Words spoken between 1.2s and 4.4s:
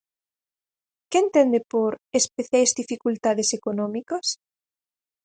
entende por "especiais dificultades económicas"?